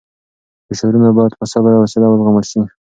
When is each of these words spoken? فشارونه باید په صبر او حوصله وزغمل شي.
فشارونه 0.67 1.09
باید 1.17 1.33
په 1.39 1.45
صبر 1.51 1.71
او 1.75 1.81
حوصله 1.83 2.05
وزغمل 2.09 2.45
شي. 2.51 2.59